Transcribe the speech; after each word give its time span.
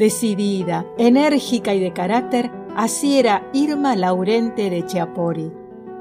Decidida, 0.00 0.86
enérgica 0.96 1.74
y 1.74 1.80
de 1.80 1.92
carácter, 1.92 2.50
así 2.74 3.18
era 3.18 3.50
Irma 3.52 3.94
Laurente 3.96 4.70
de 4.70 4.86
Chiapori, 4.86 5.52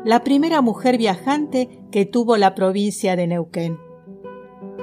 la 0.06 0.24
primera 0.24 0.62
mujer 0.62 0.98
viajante 0.98 1.82
que 1.92 2.06
tuvo 2.06 2.38
la 2.38 2.56
provincia 2.56 3.18
de 3.18 3.28
Neuquén. 3.28 3.78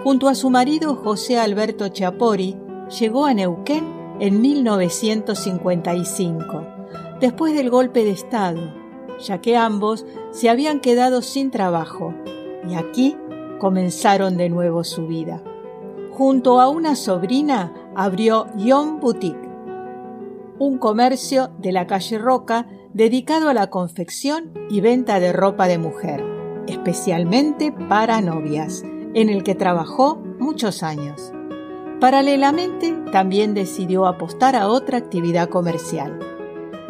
Junto 0.05 0.29
a 0.29 0.34
su 0.34 0.51
marido 0.51 0.97
José 0.97 1.39
Alberto 1.39 1.89
Chiapori, 1.89 2.59
llegó 3.01 3.25
a 3.25 3.33
Neuquén 3.33 3.87
en 4.21 4.43
1955, 4.43 6.66
después 7.19 7.55
del 7.55 7.71
golpe 7.71 8.05
de 8.05 8.10
Estado, 8.10 8.60
ya 9.19 9.41
que 9.41 9.57
ambos 9.57 10.05
se 10.30 10.51
habían 10.51 10.80
quedado 10.80 11.23
sin 11.23 11.51
trabajo 11.51 12.12
y 12.69 12.74
aquí 12.74 13.16
comenzaron 13.60 14.37
de 14.37 14.51
nuevo 14.51 14.85
su 14.85 15.07
vida. 15.07 15.43
Junto 16.12 16.60
a 16.60 16.69
una 16.69 16.96
sobrina 16.96 17.85
abrió 17.96 18.46
Yon 18.56 19.00
Boutique, 19.00 19.48
un 20.59 20.77
comercio 20.77 21.48
de 21.59 21.73
la 21.73 21.87
calle 21.87 22.18
Roca 22.18 22.66
dedicado 22.92 23.48
a 23.48 23.54
la 23.54 23.70
confección 23.70 24.52
y 24.68 24.82
venta 24.82 25.18
de 25.18 25.32
ropa 25.32 25.66
de 25.66 25.78
mujer, 25.78 26.23
especialmente 26.66 27.73
para 27.73 28.20
novias, 28.20 28.84
en 29.14 29.30
el 29.30 29.42
que 29.42 29.54
trabajó 29.54 30.16
muchos 30.38 30.82
años. 30.82 31.32
Paralelamente, 31.98 32.95
también 33.12 33.54
decidió 33.54 34.06
apostar 34.06 34.56
a 34.56 34.68
otra 34.68 34.98
actividad 34.98 35.48
comercial. 35.48 36.18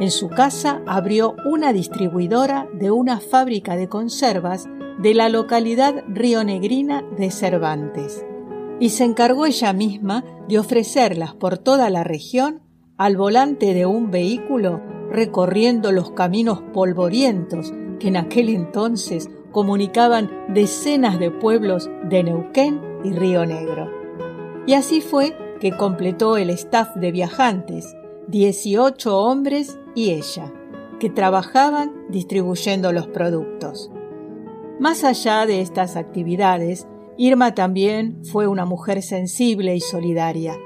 En 0.00 0.10
su 0.10 0.28
casa 0.28 0.82
abrió 0.86 1.36
una 1.44 1.72
distribuidora 1.72 2.68
de 2.72 2.90
una 2.90 3.20
fábrica 3.20 3.76
de 3.76 3.88
conservas 3.88 4.68
de 4.98 5.14
la 5.14 5.28
localidad 5.28 6.02
rionegrina 6.08 7.02
de 7.16 7.30
Cervantes 7.30 8.24
y 8.78 8.90
se 8.90 9.04
encargó 9.04 9.46
ella 9.46 9.72
misma 9.72 10.24
de 10.48 10.58
ofrecerlas 10.58 11.34
por 11.34 11.58
toda 11.58 11.90
la 11.90 12.04
región 12.04 12.62
al 12.96 13.16
volante 13.16 13.74
de 13.74 13.86
un 13.86 14.10
vehículo 14.10 14.80
recorriendo 15.10 15.92
los 15.92 16.10
caminos 16.10 16.60
polvorientos 16.72 17.72
que 17.98 18.08
en 18.08 18.16
aquel 18.16 18.48
entonces 18.48 19.30
comunicaban 19.52 20.30
decenas 20.48 21.18
de 21.18 21.30
pueblos 21.30 21.88
de 22.04 22.22
Neuquén 22.24 22.80
y 23.04 23.12
Río 23.12 23.46
Negro. 23.46 23.90
Y 24.66 24.74
así 24.74 25.00
fue 25.00 25.36
que 25.60 25.76
completó 25.76 26.36
el 26.36 26.50
staff 26.50 26.94
de 26.96 27.12
viajantes, 27.12 27.96
18 28.28 29.18
hombres 29.18 29.78
y 29.94 30.10
ella, 30.10 30.52
que 30.98 31.08
trabajaban 31.08 31.94
distribuyendo 32.08 32.92
los 32.92 33.06
productos. 33.06 33.90
Más 34.78 35.04
allá 35.04 35.46
de 35.46 35.62
estas 35.62 35.96
actividades, 35.96 36.86
Irma 37.18 37.54
también 37.54 38.22
fue 38.24 38.46
una 38.46 38.66
mujer 38.66 39.02
sensible 39.02 39.74
y 39.74 39.80
solidaria. 39.80 40.58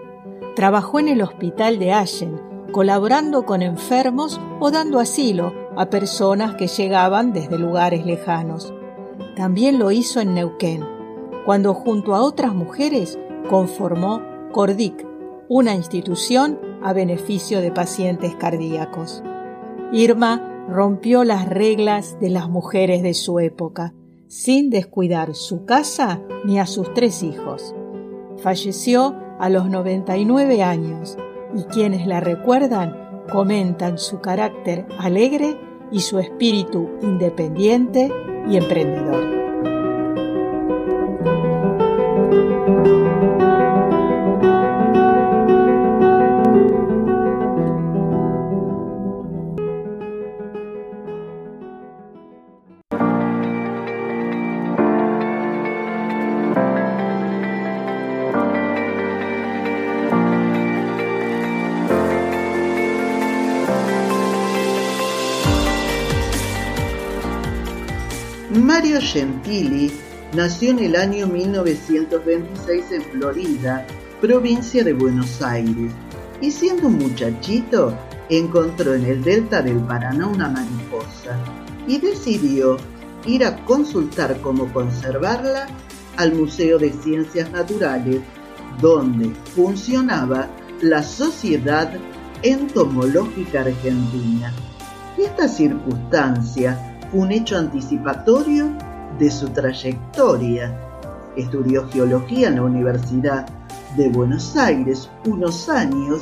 Trabajó 0.56 0.98
en 0.98 1.06
el 1.06 1.23
hospital 1.23 1.79
de 1.79 1.93
Allen, 1.93 2.41
colaborando 2.73 3.47
con 3.47 3.62
enfermos 3.62 4.41
o 4.59 4.73
dando 4.73 4.98
asilo 4.98 5.53
a 5.77 5.91
personas 5.91 6.56
que 6.56 6.67
llegaban 6.67 7.33
desde 7.33 7.56
lugares 7.56 8.05
lejanos. 8.05 8.75
También 9.37 9.78
lo 9.78 9.93
hizo 9.93 10.21
en 10.21 10.34
Neuquén, 10.34 10.84
cuando 11.45 11.73
junto 11.73 12.17
a 12.17 12.23
otras 12.23 12.53
mujeres 12.53 13.17
conformó 13.48 14.21
Cordic, 14.53 15.06
una 15.48 15.75
institución 15.77 16.59
a 16.83 16.93
beneficio 16.93 17.61
de 17.61 17.71
pacientes 17.71 18.34
cardíacos. 18.34 19.23
Irma 19.93 20.65
rompió 20.69 21.23
las 21.23 21.48
reglas 21.48 22.19
de 22.21 22.31
las 22.31 22.48
mujeres 22.48 23.03
de 23.05 23.15
su 23.15 23.38
época 23.38 23.94
sin 24.31 24.71
descuidar 24.71 25.35
su 25.35 25.65
casa 25.65 26.23
ni 26.45 26.61
a 26.61 26.67
sus 26.67 26.95
tres 26.95 27.25
hijos. 27.25 27.75
Falleció 28.39 29.17
a 29.41 29.49
los 29.49 29.69
99 29.69 30.63
años 30.63 31.19
y 31.53 31.65
quienes 31.65 32.07
la 32.07 32.21
recuerdan 32.21 33.25
comentan 33.33 33.99
su 33.99 34.21
carácter 34.21 34.87
alegre 35.01 35.59
y 35.91 35.99
su 36.01 36.21
espíritu 36.21 36.91
independiente 37.03 38.13
y 38.49 38.57
emprendedor. 38.57 39.41
Mario 68.50 68.99
Gentili 69.00 69.93
nació 70.34 70.71
en 70.71 70.81
el 70.81 70.97
año 70.97 71.28
1926 71.28 72.84
en 72.91 73.03
Florida, 73.03 73.87
provincia 74.21 74.83
de 74.83 74.93
Buenos 74.93 75.41
Aires, 75.41 75.93
y 76.41 76.50
siendo 76.50 76.88
un 76.88 76.99
muchachito 76.99 77.97
encontró 78.28 78.94
en 78.94 79.05
el 79.05 79.22
delta 79.22 79.62
del 79.62 79.78
Paraná 79.78 80.27
una 80.27 80.49
mariposa 80.49 81.38
y 81.87 81.99
decidió 81.99 82.77
ir 83.25 83.44
a 83.44 83.65
consultar 83.65 84.41
cómo 84.41 84.72
conservarla 84.72 85.69
al 86.17 86.34
Museo 86.34 86.77
de 86.77 86.93
Ciencias 86.93 87.53
Naturales, 87.53 88.21
donde 88.81 89.31
funcionaba 89.55 90.49
la 90.82 91.05
Sociedad 91.05 91.93
Entomológica 92.43 93.61
Argentina. 93.61 94.53
Y 95.17 95.22
esta 95.22 95.47
circunstancia 95.47 96.90
un 97.12 97.32
hecho 97.32 97.56
anticipatorio 97.56 98.71
de 99.19 99.31
su 99.31 99.48
trayectoria. 99.48 100.76
Estudió 101.37 101.88
geología 101.88 102.48
en 102.48 102.56
la 102.56 102.62
Universidad 102.62 103.47
de 103.97 104.09
Buenos 104.09 104.56
Aires 104.56 105.10
unos 105.26 105.69
años 105.69 106.20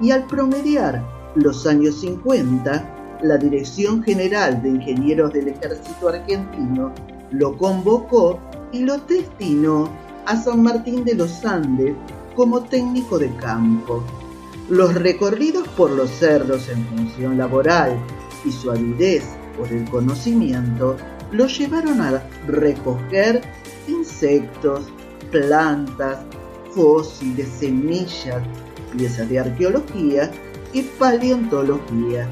y 0.00 0.10
al 0.10 0.24
promediar 0.26 1.02
los 1.34 1.66
años 1.66 2.00
50, 2.00 3.18
la 3.22 3.36
Dirección 3.38 4.02
General 4.02 4.62
de 4.62 4.70
Ingenieros 4.70 5.32
del 5.32 5.48
Ejército 5.48 6.08
Argentino 6.08 6.92
lo 7.30 7.56
convocó 7.56 8.38
y 8.72 8.80
lo 8.80 8.98
destinó 8.98 9.88
a 10.26 10.36
San 10.36 10.62
Martín 10.62 11.04
de 11.04 11.14
los 11.14 11.44
Andes 11.44 11.94
como 12.34 12.62
técnico 12.62 13.18
de 13.18 13.34
campo. 13.36 14.02
Los 14.68 14.94
recorridos 14.94 15.66
por 15.68 15.90
los 15.90 16.10
cerros 16.10 16.68
en 16.68 16.84
función 16.86 17.38
laboral 17.38 17.96
y 18.44 18.50
su 18.50 18.70
avidez 18.70 19.24
por 19.56 19.72
el 19.72 19.84
conocimiento 19.90 20.96
lo 21.32 21.46
llevaron 21.46 22.00
a 22.00 22.22
recoger 22.46 23.42
insectos, 23.88 24.86
plantas, 25.30 26.18
fósiles, 26.74 27.48
semillas, 27.58 28.42
piezas 28.96 29.28
de 29.28 29.38
arqueología 29.40 30.30
y 30.72 30.82
paleontología. 30.82 32.28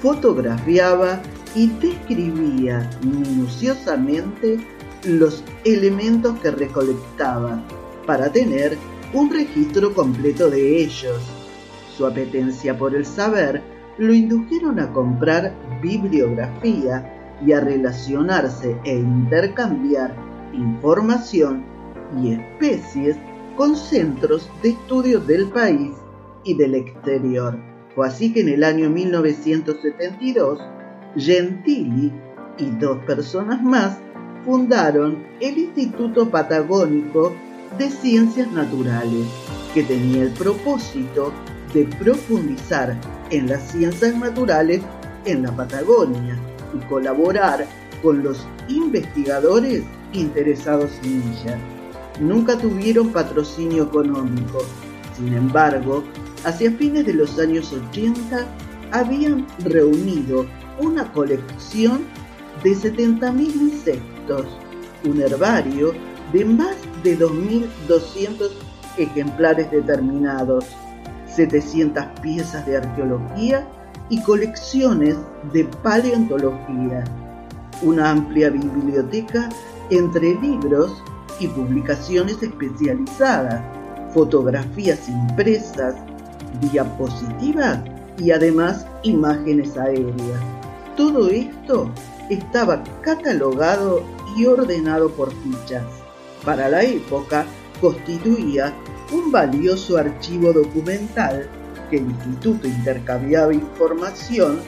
Fotografiaba 0.00 1.20
y 1.54 1.68
describía 1.68 2.88
minuciosamente 3.02 4.58
los 5.04 5.42
elementos 5.64 6.38
que 6.40 6.50
recolectaba 6.50 7.62
para 8.06 8.30
tener 8.30 8.78
un 9.12 9.30
registro 9.30 9.92
completo 9.92 10.48
de 10.48 10.82
ellos. 10.82 11.18
Su 11.96 12.06
apetencia 12.06 12.76
por 12.78 12.94
el 12.94 13.04
saber 13.04 13.62
lo 14.00 14.14
indujeron 14.14 14.80
a 14.80 14.90
comprar 14.94 15.54
bibliografía 15.82 17.38
y 17.44 17.52
a 17.52 17.60
relacionarse 17.60 18.74
e 18.84 18.96
intercambiar 18.96 20.16
información 20.54 21.62
y 22.18 22.32
especies 22.32 23.18
con 23.58 23.76
centros 23.76 24.50
de 24.62 24.70
estudio 24.70 25.20
del 25.20 25.50
país 25.50 25.92
y 26.44 26.54
del 26.54 26.76
exterior. 26.76 27.58
Fue 27.94 28.08
así 28.08 28.32
que 28.32 28.40
en 28.40 28.48
el 28.48 28.64
año 28.64 28.88
1972, 28.88 30.58
Gentili 31.16 32.10
y 32.56 32.70
dos 32.78 32.98
personas 33.04 33.62
más 33.62 33.98
fundaron 34.46 35.22
el 35.40 35.58
Instituto 35.58 36.30
Patagónico 36.30 37.34
de 37.76 37.90
Ciencias 37.90 38.50
Naturales, 38.50 39.26
que 39.74 39.82
tenía 39.82 40.22
el 40.22 40.30
propósito 40.30 41.34
de 41.72 41.84
profundizar 41.98 42.96
en 43.30 43.48
las 43.48 43.70
ciencias 43.70 44.16
naturales 44.16 44.80
en 45.24 45.42
la 45.42 45.54
Patagonia 45.54 46.38
y 46.74 46.78
colaborar 46.86 47.66
con 48.02 48.22
los 48.22 48.46
investigadores 48.68 49.82
interesados 50.12 50.90
en 51.04 51.22
ella. 51.22 51.58
Nunca 52.20 52.56
tuvieron 52.58 53.10
patrocinio 53.10 53.84
económico, 53.84 54.58
sin 55.16 55.34
embargo, 55.34 56.04
hacia 56.44 56.72
fines 56.72 57.06
de 57.06 57.14
los 57.14 57.38
años 57.38 57.72
80 57.72 58.46
habían 58.92 59.46
reunido 59.64 60.46
una 60.80 61.10
colección 61.12 62.04
de 62.62 62.72
70.000 62.72 63.54
insectos, 63.54 64.46
un 65.04 65.20
herbario 65.20 65.92
de 66.32 66.44
más 66.44 66.76
de 67.02 67.18
2.200 67.18 68.50
ejemplares 68.96 69.70
determinados, 69.70 70.64
700 71.34 72.04
piezas 72.22 72.64
de 72.66 72.76
arqueología 72.78 73.66
y 74.08 74.20
colecciones 74.22 75.16
de 75.52 75.64
paleontología, 75.82 77.04
una 77.82 78.10
amplia 78.10 78.50
biblioteca 78.50 79.48
entre 79.90 80.34
libros 80.40 81.02
y 81.38 81.48
publicaciones 81.48 82.42
especializadas, 82.42 83.62
fotografías 84.12 85.08
impresas, 85.08 85.94
diapositivas 86.60 87.80
y 88.18 88.32
además 88.32 88.84
imágenes 89.02 89.76
aéreas. 89.76 90.40
Todo 90.96 91.28
esto 91.28 91.90
estaba 92.28 92.82
catalogado 93.02 94.02
y 94.36 94.46
ordenado 94.46 95.10
por 95.10 95.32
fichas. 95.42 95.84
Para 96.44 96.68
la 96.68 96.82
época 96.82 97.46
constituía 97.80 98.74
un 99.10 99.30
valioso 99.30 99.96
archivo 99.96 100.52
documental 100.52 101.48
que 101.90 101.98
el 101.98 102.04
instituto 102.04 102.68
intercambiaba 102.68 103.52
información 103.52 104.60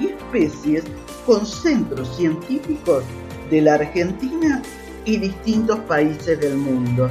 y 0.00 0.08
especies 0.08 0.84
con 1.26 1.44
centros 1.44 2.16
científicos 2.16 3.04
de 3.50 3.62
la 3.62 3.74
Argentina 3.74 4.62
y 5.04 5.16
distintos 5.16 5.78
países 5.80 6.40
del 6.40 6.56
mundo. 6.56 7.10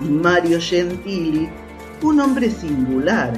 Mario 0.00 0.58
Gentili, 0.60 1.48
un 2.02 2.20
hombre 2.20 2.50
singular 2.50 3.32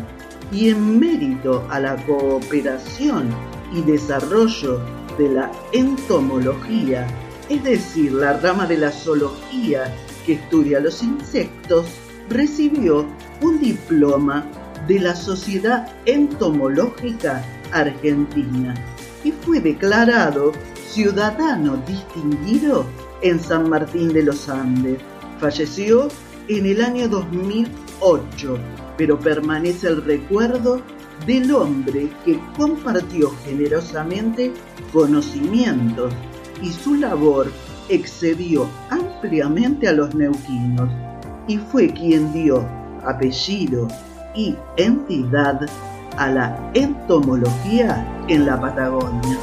y 0.52 0.70
en 0.70 1.00
mérito 1.00 1.66
a 1.70 1.80
la 1.80 1.96
cooperación 2.06 3.28
y 3.72 3.82
desarrollo 3.82 4.80
de 5.18 5.28
la 5.30 5.50
entomología, 5.72 7.06
es 7.48 7.62
decir, 7.64 8.12
la 8.12 8.38
rama 8.38 8.66
de 8.66 8.78
la 8.78 8.90
zoología 8.90 9.92
que 10.24 10.34
estudia 10.34 10.80
los 10.80 11.02
insectos, 11.02 11.86
recibió 12.28 13.06
un 13.40 13.60
diploma 13.60 14.46
de 14.86 15.00
la 15.00 15.14
Sociedad 15.16 15.88
Entomológica 16.06 17.44
Argentina 17.72 18.74
y 19.24 19.32
fue 19.32 19.60
declarado 19.60 20.52
ciudadano 20.88 21.76
distinguido 21.86 22.86
en 23.22 23.40
San 23.40 23.68
Martín 23.68 24.12
de 24.12 24.22
los 24.22 24.48
Andes. 24.48 24.98
Falleció 25.40 26.08
en 26.48 26.66
el 26.66 26.80
año 26.82 27.08
2008, 27.08 28.58
pero 28.96 29.18
permanece 29.18 29.88
el 29.88 30.04
recuerdo 30.04 30.80
del 31.26 31.52
hombre 31.52 32.08
que 32.24 32.40
compartió 32.56 33.30
generosamente 33.44 34.52
conocimientos 34.92 36.12
y 36.62 36.70
su 36.70 36.94
labor 36.94 37.50
excedió 37.88 38.68
ampliamente 38.90 39.88
a 39.88 39.92
los 39.92 40.14
neuquinos 40.14 40.88
y 41.46 41.58
fue 41.58 41.88
quien 41.88 42.32
dio 42.32 42.64
apellido 43.04 43.88
y 44.34 44.56
entidad 44.76 45.60
a 46.16 46.28
la 46.28 46.70
entomología 46.74 48.06
en 48.28 48.46
la 48.46 48.60
Patagonia. 48.60 49.38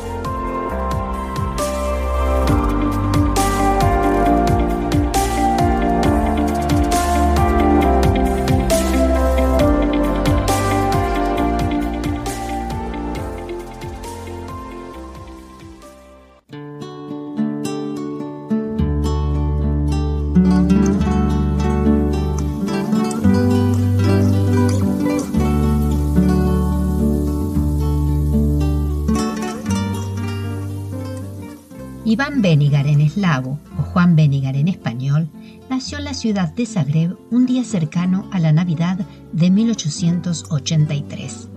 Iván 32.13 32.43
Benigar 32.43 32.85
en 32.85 33.01
eslavo, 33.01 33.57
o 33.75 33.81
Juan 33.81 34.15
Benigar 34.15 34.55
en 34.55 34.67
español, 34.67 35.31
nació 35.67 35.97
en 35.97 36.03
la 36.03 36.13
ciudad 36.13 36.53
de 36.53 36.67
Zagreb 36.67 37.17
un 37.31 37.47
día 37.47 37.63
cercano 37.63 38.29
a 38.31 38.37
la 38.37 38.51
Navidad 38.51 38.99
de 39.31 39.49
1883. 39.49 41.49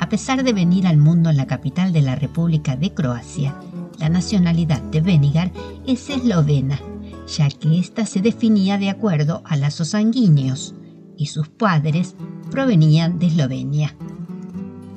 A 0.00 0.08
pesar 0.08 0.44
de 0.44 0.54
venir 0.54 0.86
al 0.86 0.96
mundo 0.96 1.28
en 1.28 1.36
la 1.36 1.46
capital 1.46 1.92
de 1.92 2.00
la 2.00 2.14
República 2.14 2.74
de 2.74 2.94
Croacia, 2.94 3.54
la 3.98 4.08
nacionalidad 4.08 4.80
de 4.80 5.02
Benigar 5.02 5.52
es 5.86 6.08
eslovena, 6.08 6.80
ya 7.28 7.50
que 7.50 7.78
ésta 7.78 8.06
se 8.06 8.22
definía 8.22 8.78
de 8.78 8.88
acuerdo 8.88 9.42
a 9.44 9.56
lazos 9.56 9.88
sanguíneos, 9.88 10.74
y 11.18 11.26
sus 11.26 11.50
padres 11.50 12.14
provenían 12.50 13.18
de 13.18 13.26
Eslovenia. 13.26 13.94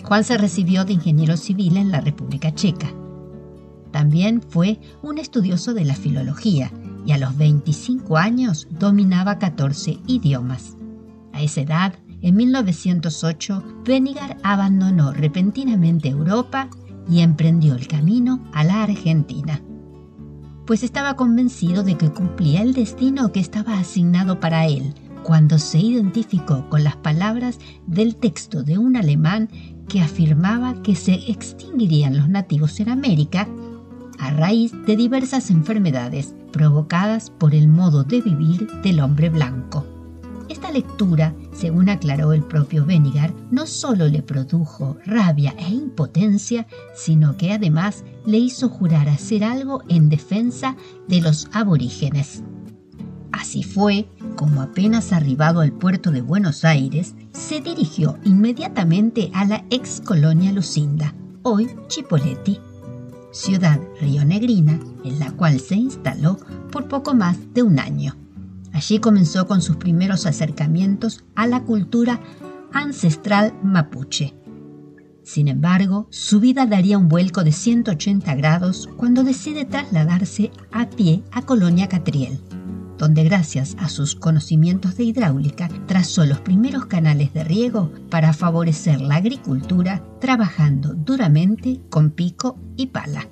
Juan 0.06 0.24
se 0.24 0.38
recibió 0.38 0.86
de 0.86 0.94
ingeniero 0.94 1.36
civil 1.36 1.76
en 1.76 1.92
la 1.92 2.00
República 2.00 2.56
Checa 2.56 2.94
también 3.96 4.42
fue 4.42 4.82
un 5.02 5.20
estudioso 5.20 5.74
de 5.74 5.86
la 5.86 5.96
filología 5.96 6.70
y 7.06 7.14
a 7.14 7.18
los 7.18 7.38
25 7.38 8.18
años 8.18 8.68
dominaba 8.78 9.40
14 9.40 10.00
idiomas. 10.06 10.76
A 11.32 11.42
esa 11.42 11.62
edad, 11.62 11.94
en 12.22 12.36
1908, 12.36 13.64
Benigar 13.86 14.36
abandonó 14.44 15.14
repentinamente 15.14 16.10
Europa 16.10 16.68
y 17.10 17.22
emprendió 17.22 17.74
el 17.76 17.88
camino 17.88 18.44
a 18.52 18.66
la 18.66 18.84
Argentina, 18.84 19.62
pues 20.66 20.84
estaba 20.84 21.16
convencido 21.16 21.82
de 21.82 21.96
que 21.96 22.12
cumplía 22.12 22.64
el 22.64 22.74
destino 22.74 23.32
que 23.32 23.40
estaba 23.40 23.80
asignado 23.80 24.42
para 24.42 24.68
él 24.68 24.94
cuando 25.24 25.58
se 25.58 25.80
identificó 25.80 26.70
con 26.70 26.84
las 26.84 26.98
palabras 26.98 27.60
del 27.88 28.18
texto 28.18 28.62
de 28.62 28.78
un 28.78 28.98
alemán 28.98 29.50
que 29.88 30.02
afirmaba 30.02 30.84
que 30.84 30.96
se 30.96 31.14
extinguirían 31.32 32.18
los 32.18 32.28
nativos 32.28 32.78
en 32.82 32.90
América 32.90 33.48
a 34.20 34.32
raíz 34.32 34.72
de 34.86 34.96
diversas 34.96 35.50
enfermedades 35.50 36.36
provocadas 36.52 37.30
por 37.30 37.54
el 37.54 37.68
modo 37.68 38.04
de 38.04 38.22
vivir 38.22 38.68
del 38.82 39.00
hombre 39.02 39.30
blanco. 39.30 39.86
Esta 40.48 40.72
lectura, 40.72 41.34
según 41.54 41.90
aclaró 41.90 42.32
el 42.32 42.44
propio 42.44 42.86
Benigar, 42.86 43.34
no 43.50 43.66
solo 43.66 44.08
le 44.08 44.22
produjo 44.22 44.98
rabia 45.06 45.56
e 45.58 45.70
impotencia, 45.70 46.68
sino 46.94 47.36
que 47.36 47.52
además 47.52 48.04
le 48.26 48.38
hizo 48.38 48.70
jurar 48.70 49.10
hacer 49.10 49.44
algo 49.44 49.82
en 49.90 50.10
defensa 50.10 50.76
de 51.08 51.22
los 51.22 51.48
aborígenes. 51.52 52.44
Así 53.32 53.64
fue 53.64 54.08
como 54.36 54.62
apenas 54.62 55.14
arribado 55.14 55.62
al 55.62 55.72
puerto 55.72 56.12
de 56.12 56.22
Buenos 56.22 56.64
Aires, 56.64 57.16
se 57.32 57.62
dirigió 57.62 58.18
inmediatamente 58.24 59.32
a 59.34 59.46
la 59.46 59.66
ex 59.70 60.02
colonia 60.02 60.52
Lucinda, 60.52 61.16
hoy 61.42 61.70
Chipoleti, 61.88 62.60
ciudad 63.36 63.82
rionegrina 64.00 64.80
en 65.04 65.20
la 65.20 65.32
cual 65.32 65.60
se 65.60 65.76
instaló 65.76 66.38
por 66.72 66.88
poco 66.88 67.14
más 67.14 67.38
de 67.54 67.64
un 67.64 67.80
año. 67.80 68.16
Allí 68.72 69.00
comenzó 69.00 69.46
con 69.46 69.62
sus 69.62 69.76
primeros 69.76 70.26
acercamientos 70.26 71.24
a 71.36 71.46
la 71.46 71.64
cultura 71.64 72.22
ancestral 72.72 73.54
mapuche. 73.62 74.34
Sin 75.24 75.48
embargo, 75.48 76.08
su 76.12 76.40
vida 76.40 76.66
daría 76.66 76.98
un 76.98 77.10
vuelco 77.10 77.44
de 77.44 77.52
180 77.52 78.36
grados 78.36 78.88
cuando 78.96 79.24
decide 79.24 79.66
trasladarse 79.66 80.52
a 80.72 80.90
pie 80.90 81.24
a 81.32 81.42
Colonia 81.42 81.90
Catriel 81.90 82.40
donde 82.98 83.24
gracias 83.24 83.76
a 83.80 83.90
sus 83.90 84.16
conocimientos 84.16 84.98
de 84.98 85.04
hidráulica 85.04 85.70
trazó 85.86 86.26
los 86.26 86.40
primeros 86.40 86.86
canales 86.86 87.34
de 87.34 87.44
riego 87.44 87.92
para 88.10 88.34
favorecer 88.34 89.02
la 89.02 89.16
agricultura 89.16 90.04
trabajando 90.20 90.94
duramente 90.94 91.82
con 91.90 92.12
pico 92.12 92.58
y 92.78 92.88
pala. 92.88 93.28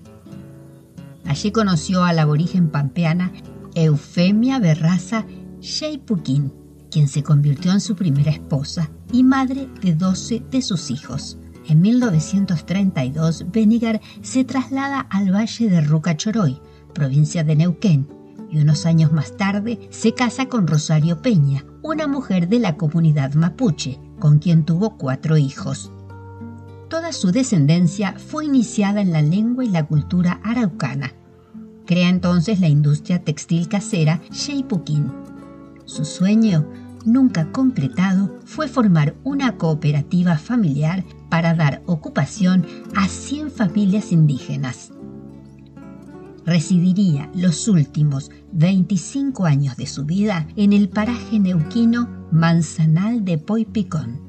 Allí 1.26 1.52
conoció 1.52 2.04
a 2.04 2.14
la 2.14 2.24
aborigen 2.24 2.70
pampeana 2.70 3.32
Eufemia 3.76 4.60
Berraza 4.60 5.26
Sheipukin, 5.62 6.54
quien 6.92 7.08
se 7.08 7.24
convirtió 7.24 7.72
en 7.72 7.82
su 7.82 7.96
primera 7.96 8.32
esposa 8.32 8.92
y 9.12 9.24
madre 9.24 9.68
de 9.82 9.96
12 9.96 10.44
de 10.52 10.62
sus 10.62 10.92
hijos. 10.92 11.38
En 11.68 11.82
1932, 11.82 13.46
Benigar 13.52 14.02
se 14.22 14.44
traslada 14.44 15.00
al 15.00 15.34
valle 15.34 15.70
de 15.70 15.82
Rucachoroy, 15.82 16.60
provincia 16.94 17.44
de 17.44 17.56
Neuquén, 17.56 18.08
y 18.54 18.60
unos 18.60 18.86
años 18.86 19.12
más 19.12 19.36
tarde 19.36 19.80
se 19.90 20.14
casa 20.14 20.48
con 20.48 20.68
Rosario 20.68 21.24
Peña, 21.24 21.66
una 21.82 22.06
mujer 22.06 22.48
de 22.48 22.60
la 22.60 22.78
comunidad 22.78 23.34
mapuche, 23.34 24.00
con 24.20 24.38
quien 24.38 24.64
tuvo 24.64 24.96
cuatro 24.96 25.38
hijos. 25.38 25.92
Toda 26.88 27.14
su 27.14 27.32
descendencia 27.32 28.14
fue 28.14 28.46
iniciada 28.46 29.02
en 29.02 29.12
la 29.12 29.24
lengua 29.24 29.66
y 29.66 29.70
la 29.70 29.88
cultura 29.88 30.40
araucana. 30.44 31.14
Crea 31.88 32.10
entonces 32.10 32.60
la 32.60 32.68
industria 32.68 33.24
textil 33.24 33.68
casera 33.68 34.22
Sheipukin. 34.32 35.12
Su 35.86 36.06
sueño, 36.06 36.68
nunca 37.06 37.52
concretado, 37.52 38.38
fue 38.46 38.68
formar 38.68 39.16
una 39.24 39.58
cooperativa 39.58 40.38
familiar 40.38 41.04
para 41.30 41.56
dar 41.56 41.82
ocupación 41.88 42.68
a 42.96 43.08
100 43.08 43.50
familias 43.50 44.12
indígenas 44.12 44.92
residiría 46.46 47.30
los 47.36 47.68
últimos 47.68 48.32
25 48.52 49.46
años 49.46 49.78
de 49.78 49.88
su 49.88 50.06
vida 50.06 50.48
en 50.56 50.74
el 50.74 50.90
paraje 50.90 51.40
neuquino 51.40 52.10
Manzanal 52.32 53.24
de 53.24 53.38
Poipicón, 53.38 54.20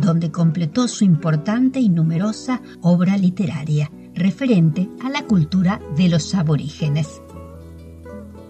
donde 0.00 0.30
completó 0.30 0.88
su 0.88 1.04
importante 1.04 1.80
y 1.80 1.88
numerosa 1.88 2.62
obra 2.80 3.16
literaria 3.16 3.90
referente 4.14 4.88
a 5.02 5.10
la 5.10 5.26
cultura 5.26 5.80
de 5.96 6.08
los 6.08 6.34
aborígenes. 6.34 7.20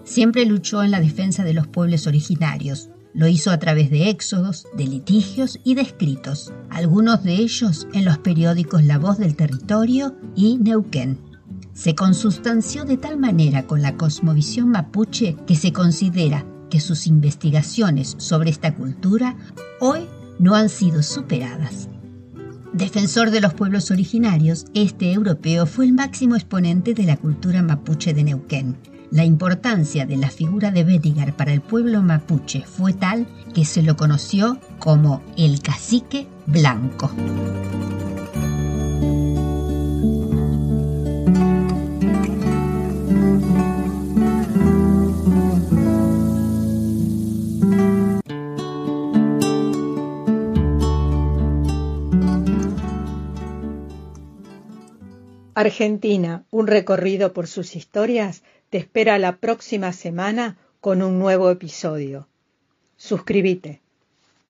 Siempre 0.03 0.45
luchó 0.45 0.83
en 0.83 0.91
la 0.91 0.99
defensa 0.99 1.43
de 1.43 1.53
los 1.53 1.67
pueblos 1.67 2.07
originarios. 2.07 2.89
Lo 3.13 3.27
hizo 3.27 3.51
a 3.51 3.59
través 3.59 3.89
de 3.89 4.09
éxodos, 4.09 4.67
de 4.75 4.85
litigios 4.85 5.59
y 5.63 5.75
de 5.75 5.81
escritos, 5.81 6.53
algunos 6.69 7.23
de 7.23 7.35
ellos 7.35 7.87
en 7.93 8.05
los 8.05 8.17
periódicos 8.17 8.83
La 8.83 8.97
Voz 8.97 9.17
del 9.17 9.35
Territorio 9.35 10.15
y 10.35 10.57
Neuquén. 10.57 11.30
Se 11.73 11.95
consustanció 11.95 12.83
de 12.83 12.97
tal 12.97 13.17
manera 13.17 13.65
con 13.65 13.81
la 13.81 13.95
cosmovisión 13.95 14.69
mapuche 14.69 15.35
que 15.47 15.55
se 15.55 15.71
considera 15.71 16.45
que 16.69 16.79
sus 16.79 17.07
investigaciones 17.07 18.15
sobre 18.17 18.49
esta 18.49 18.75
cultura 18.75 19.35
hoy 19.79 20.07
no 20.39 20.55
han 20.55 20.69
sido 20.69 21.03
superadas. 21.03 21.87
Defensor 22.73 23.31
de 23.31 23.41
los 23.41 23.53
pueblos 23.53 23.91
originarios, 23.91 24.65
este 24.73 25.11
europeo 25.11 25.65
fue 25.65 25.85
el 25.85 25.93
máximo 25.93 26.35
exponente 26.35 26.93
de 26.93 27.03
la 27.03 27.17
cultura 27.17 27.61
mapuche 27.61 28.13
de 28.13 28.23
Neuquén. 28.23 28.77
La 29.11 29.25
importancia 29.25 30.05
de 30.05 30.15
la 30.15 30.29
figura 30.29 30.71
de 30.71 30.85
Bedigar 30.85 31.35
para 31.35 31.51
el 31.51 31.59
pueblo 31.59 32.01
mapuche 32.01 32.63
fue 32.65 32.93
tal 32.93 33.27
que 33.53 33.65
se 33.65 33.83
lo 33.83 33.97
conoció 33.97 34.57
como 34.79 35.21
el 35.37 35.61
cacique 35.61 36.27
blanco. 36.47 37.11
Argentina, 55.61 56.43
un 56.49 56.67
recorrido 56.67 57.33
por 57.33 57.47
sus 57.47 57.75
historias, 57.75 58.43
te 58.69 58.77
espera 58.79 59.19
la 59.19 59.37
próxima 59.37 59.93
semana 59.93 60.57
con 60.79 61.01
un 61.01 61.19
nuevo 61.19 61.49
episodio. 61.51 62.27
Suscríbete. 62.97 63.80